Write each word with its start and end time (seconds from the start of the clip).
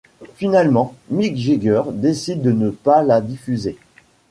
Finalement, 0.33 0.95
Mick 1.11 1.37
Jagger 1.37 1.83
décide 1.93 2.41
de 2.41 2.51
ne 2.51 2.71
pas 2.71 3.03
la 3.03 3.21
diffuser. 3.21 3.77